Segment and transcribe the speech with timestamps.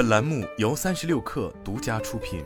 [0.00, 2.42] 本栏目由三十六氪独家出品。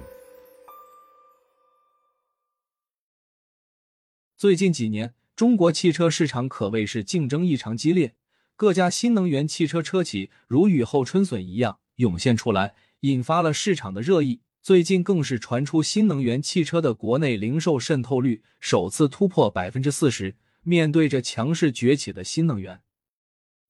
[4.36, 8.16] 最近几年，中国汽车市场可谓是竞争异常激烈，
[8.56, 14.40] 各家新能源汽车车企如雨后春笋一样涌现出来，引发了市场的热议。
[14.60, 20.34] 最近更是传出新能源汽车的国内零售渗透率首次突破百分之四十。
[20.64, 22.82] 面对着强势崛起的新能源，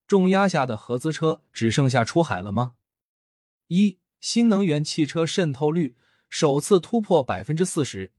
[0.06, 2.76] 重压下的合资车只剩下出海了吗？
[3.68, 5.96] 一新能源汽车渗透率
[6.28, 8.12] 首次突破百分之四十。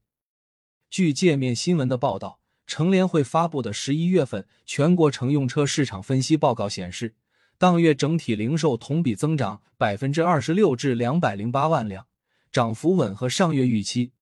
[0.90, 7.14] 据界面新闻的报道，乘联会发布的十一月份全国乘用车市场分析报告显示，
[7.58, 12.06] 当月整体零售同比增长百分之二十六至两百零八万辆，
[12.50, 14.12] 涨幅吻合上月预期。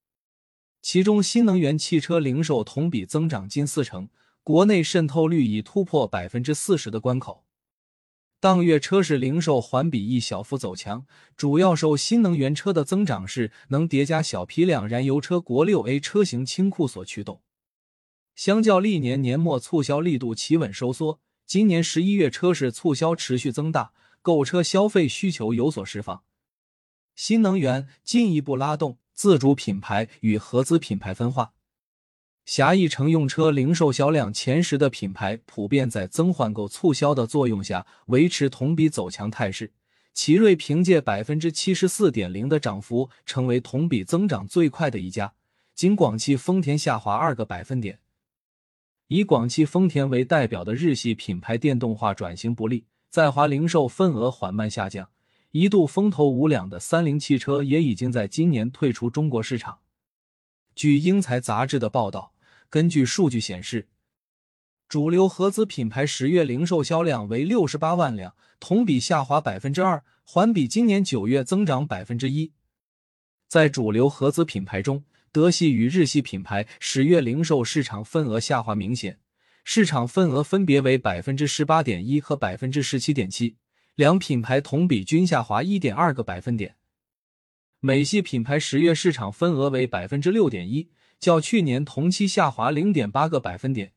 [0.83, 4.11] 其中，新能源汽车零售同比增长近四成。
[4.43, 7.44] 国内渗透率已突破百分之四十的关口，
[8.45, 17.41] 当月车市零售环比亦小幅走强，主要受新能源车的增长势能叠加小批量燃油车国六 A 车型清库所驱动。
[18.35, 26.23] 相较历年年末促销力度企稳收缩，今年十一月车市促销持续增大，购车消费需求有所释放，
[27.17, 31.54] 新能源进一步拉动自主品牌与合资品牌分化。
[32.45, 39.73] 狭义乘用车零售销量前十的品牌普遍在增换购促销的作用下维持同比走强态势。
[40.13, 45.33] 奇瑞凭借百分之七十四点零的涨幅，成为同比增长最快的一家，
[45.75, 47.99] 仅广汽丰田下滑二个百分点。
[49.09, 55.09] 以广汽丰田为代表的日系品牌电动化转型不利，在华零售份额缓慢下降，
[55.51, 59.79] 一度风头无两的三菱汽车也已经在今年退出中国市场。
[60.77, 62.34] 据英才杂志的报道。
[62.71, 63.89] 根据数据显示，
[64.89, 72.53] 主流合资品牌十月零售销量为六十八万辆，同比下滑百分之二，环比今年九月增长百分之一。
[73.49, 79.19] 在主流合资品牌中，德系与日系品牌十月零售市场份额下滑明显，
[79.63, 83.57] 市场份额分别为百分之十八点一和百分之十七点七，
[83.95, 86.77] 两品牌同比均下滑一点二个百分点。
[87.81, 90.91] 美系品牌十月市场份额为百分之六点一。
[91.25, 93.95] 较去年同期下滑零点八个百分点。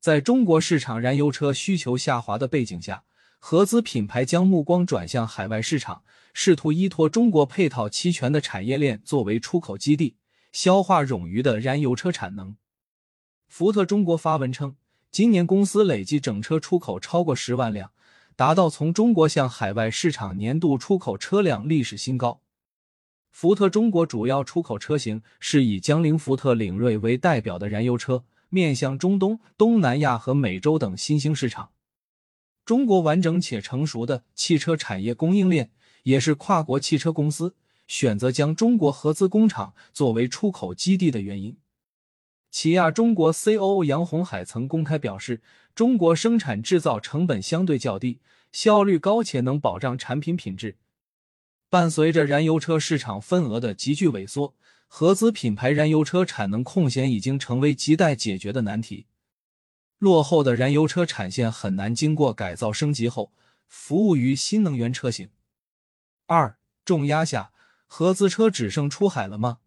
[0.00, 3.04] 在中国市场燃油车需求下滑的背景下，
[3.38, 6.02] 合资品牌将目光转向海外市场，
[6.34, 10.16] 试图依托中国配套齐全的产业链作为出口基地，
[10.50, 12.56] 消化冗余的燃油车产能。
[13.46, 14.74] 福特中国发文称，
[15.12, 17.92] 今年公司累计整车出口超过十万辆，
[18.34, 22.40] 达到从中国向海外市场年度出口车辆历史新高。
[23.38, 31.68] 福特中国主要出口车型是以江铃福特领锐为代表的燃油车，面向中东、东南亚和美洲等新兴市场。
[32.64, 35.70] 中国完整且成熟的汽车产业供应链，
[36.04, 37.54] 也是跨国汽车公司
[37.86, 41.58] 选择将中国合资工厂作为出口基地的原因。
[42.50, 45.42] 起亚中国 COO 杨红海曾公开表示，
[45.74, 48.20] 中国生产制造成本相对较低，
[48.50, 50.78] 效率高且能保障产品品质。
[51.68, 54.54] 伴随着燃油车市场份额的急剧萎缩，
[54.86, 59.06] 合资品牌燃油车产能空闲已经成为亟待解决的难题。
[59.98, 63.32] 落后的燃油车产线很难经过改造升级后
[63.66, 65.30] 服务于新能源车型。
[66.26, 67.52] 二重压下，
[67.86, 69.58] 合资车只剩出海了吗？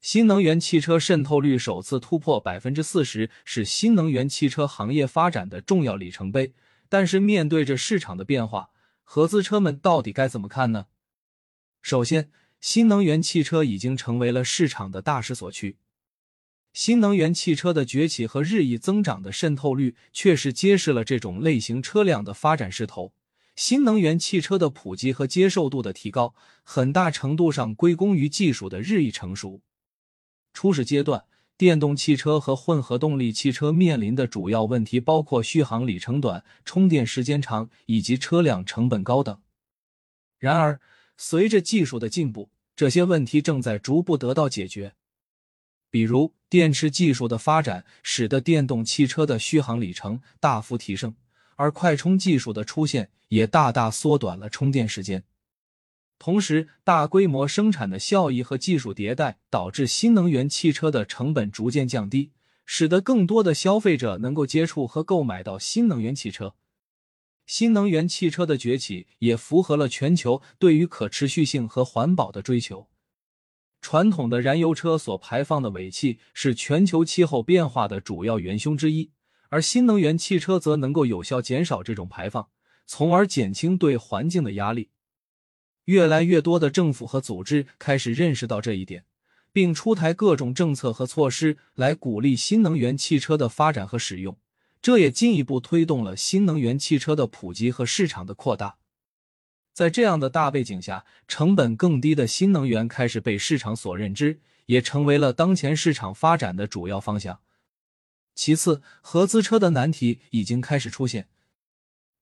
[0.00, 6.52] 新能源汽车渗透率首次突破百分之四十，是新能源汽车行业发展的重要里程碑。
[6.88, 8.70] 但是面对着市场的变化，
[9.02, 10.86] 合资车们到底该怎么看呢？
[11.84, 12.30] 首先，
[12.62, 15.76] 新能源汽车已经成为了市场的大势所趋。
[16.72, 23.12] 新能源汽车的崛起和日益增长的渗透率，确实揭示了这种类型车辆的发展势头。
[23.54, 29.60] 新能源汽车的普及和接受度的提高，很大程度上归功于技术的日益成熟。
[30.54, 31.24] 初始阶段，
[31.58, 39.38] 电动汽车和混合动力汽车面临的主要问题包括续航里程短、充电时间长以及车辆成本高等。
[40.38, 40.80] 然而，
[41.16, 44.94] 随着技术的进步，这些问题正在逐步得到解决。
[45.90, 51.14] 比如，电池技术的发展使得电动汽车的续航里程大幅提升，
[51.56, 55.22] 而快充技术的出现也大大缩短了充电时间。
[56.18, 62.32] 同时，大规模生产的效益和技术迭代导致新能源汽车的成本逐渐降低，
[62.64, 66.54] 使得更多的消费者能够接触和购买到新能源汽车。
[67.46, 72.88] 新能源汽车的崛起也符合了全球对于可持续性和环保的追求。
[73.80, 79.10] 传统的燃油车所排放的尾气是全球气候变化的主要元凶之一，
[79.50, 82.48] 而新能源汽车则能够有效减少这种排放，
[82.86, 84.88] 从而减轻对环境的压力。
[85.84, 89.04] 越来越多的政府和组织开始认识到这一点，
[89.52, 94.38] 并出台各种政策和措施来鼓励新能源汽车的发展和使用。
[94.84, 98.76] 这也进一步推动了新能源汽车的普及和市场的扩大。
[99.72, 107.40] 在这样的大背景下，成本更低的新能源开始被市场所认知，也成为了当前市场发展的主要方向。
[108.34, 111.28] 其次，合资车的难题已经开始出现。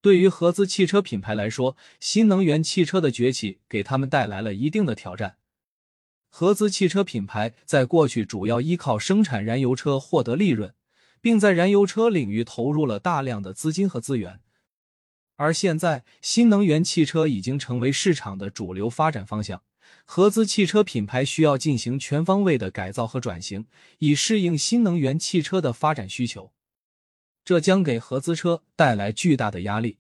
[0.01, 5.39] 对于合资汽车品牌来说，新能源汽车的崛起给他们带来了一定的挑战。
[6.29, 10.73] 合资汽车品牌在过去主要依靠生产燃油车获得利润。
[11.23, 14.41] 并在燃油车领域投入了大量的资金和资源，
[15.37, 19.63] 而现在新能源汽车已经成为市场的主流发展方向，
[20.05, 23.67] 合资汽车品牌需要进行全方位的改造和转型，
[24.01, 26.53] 以适应新能源汽车的发展需求，
[27.45, 29.99] 这将给合资车带来巨大的压力。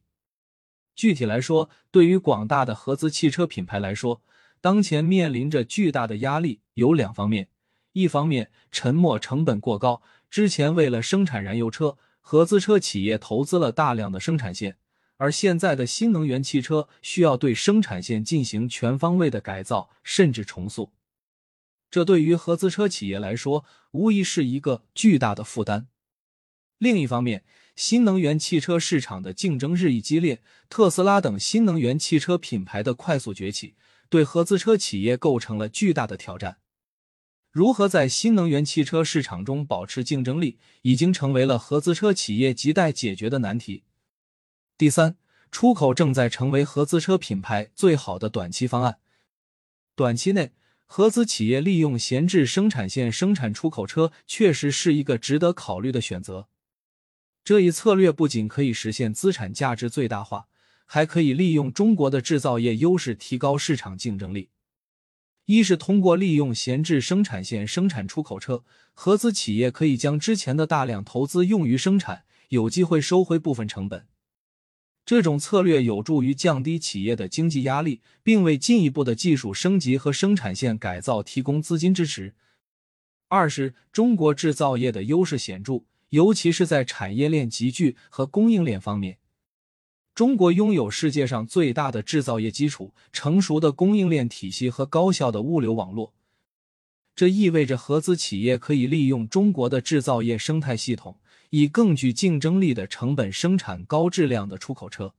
[0.94, 4.20] 具体来说，对于广大的合资汽车品牌来说，
[4.60, 7.48] 当前面临着巨大的压力有两方面，
[7.92, 10.02] 一方面沉没成本过高。
[10.30, 14.78] 之前为了生产燃油车，合资车企业投资了大量的生产线，
[15.18, 20.92] 而现在的新能源汽车需要对生产线进行全方位的改造，甚至重塑。
[21.90, 25.88] 这对于合资车企业来说，无疑是一个巨大的负担。
[26.78, 27.44] 另一方面，
[27.76, 33.74] 新能源汽车市场的竞争日益激烈，特斯拉等新能源汽车品牌的快速崛起，
[34.08, 36.56] 对合资车企业构成了巨大的挑战。
[37.52, 43.84] 如何在新能源汽车市场中保持竞争力，已经成为了合资车企业亟待解决的难题。
[44.78, 45.18] 第三，
[45.50, 49.00] 出口正在成为合资车品牌最好的短期方案。
[49.94, 50.52] 短期内，
[50.86, 56.48] 合资企业利用闲置生产线生产出口车，确实是一个值得考虑的选择。
[57.44, 60.46] 这一策略不仅可以实现资产价值最大化，
[60.86, 64.48] 还可以利用中国的制造业优势提高市场竞争力。
[65.46, 74.06] 一是通过利用闲置生产线生产出口车，合资企业可以将之前的大量投资用于生产，有机会收回部分成本。
[75.04, 82.36] 这种策略有助于降低企业的经济压力，并为进一步的技术升级和生产线改造提供资金支持。
[83.26, 89.18] 二是中国制造业的优势显著，尤其是在产业链集聚和供应链方面。
[90.14, 96.12] 中国拥有世界上最大的制造业基础、成熟的供应链体系和高效的物流网络，
[97.16, 101.18] 这意味着合资企业可以利用中国的制造业生态系统，
[101.48, 105.14] 以更具竞争力的成本生产高质量的出口车。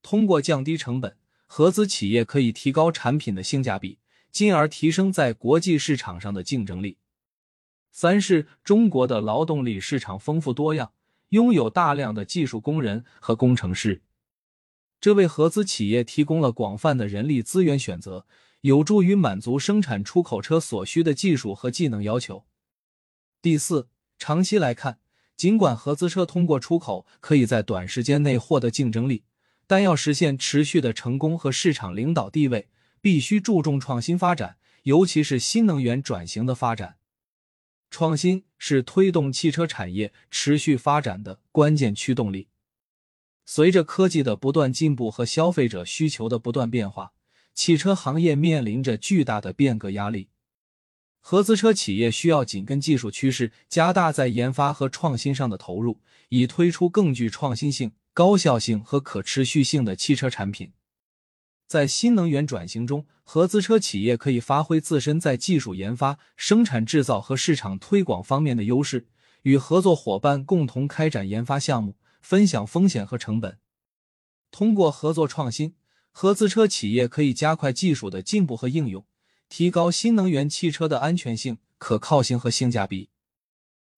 [0.00, 1.14] 通过降低成本，
[1.44, 3.98] 合资企业可以提高产品的性价比，
[4.30, 6.96] 进而提升在国际市场上的竞争力。
[7.92, 10.92] 三是中国的劳动力市场丰富多样。
[11.30, 14.02] 拥有大量的技术工人和工程师，
[15.00, 18.26] 这为合资企业提供了广泛的人力资源选择，
[18.62, 22.44] 有助于满足生产出口车所需的技术和技能要求。
[23.40, 23.88] 第四，
[24.18, 24.98] 长期来看，
[25.36, 29.24] 尽管合资车通过出口可以在短时间内获得竞争力，
[29.66, 32.68] 但要实现持续的成功和市场领导地位，
[33.00, 36.97] 必须注重创新发展，尤其是新能源转型的发展。
[37.90, 42.48] 创新是推动汽车产业持续发展的关键驱动力。
[43.44, 47.12] 随着科技的不断进步和消费者需求的不断变化，
[47.54, 50.28] 汽车行业面临着巨大的变革压力。
[51.20, 60.72] 合资车企业需要紧跟技术趋势，加大在研发和创新上的投入，以推出更具创新性、高效性和可持续性的汽车产品。
[61.68, 69.06] 在新能源转型中，合资车企业可以发挥自身在技术研发、生产制造和市场推广方面的优势，
[69.42, 73.58] 与合作伙伴共同开展研发项目，分享风险和成本。
[74.50, 75.74] 通过合作创新，
[76.10, 79.04] 合资车企业可以加快技术的进步和应用，
[79.50, 83.10] 提高新能源汽车的安全性、可靠性和性价比。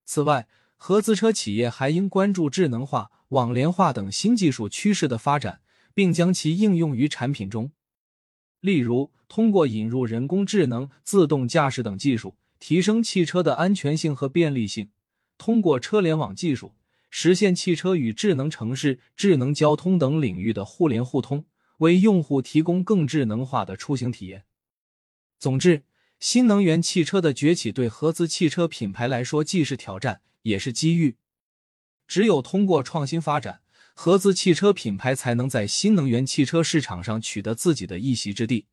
[0.05, 5.61] 此外，合资车企业还应关注智能化、网联化等新技术趋势的发展。
[5.95, 7.73] 并将其应用于产品中，
[8.61, 14.87] 例如通过引入人工智能、自动驾驶等技术，提升汽车的安全性和便利性；
[15.39, 16.75] 通过车联网技术，
[17.11, 21.45] 实现汽车与智能城市、智能交通等领域的互联互通，
[21.79, 24.45] 为用户提供更智能化的出行体验。
[25.39, 25.85] 总之，
[26.19, 31.17] 新能源汽车的崛起对合资汽车品牌来说既是挑战，也是机遇。
[32.07, 33.60] 只有通过创新发展。
[34.03, 38.65] 合资汽车品牌才能在新能源汽车市场上取得自己的一席之地。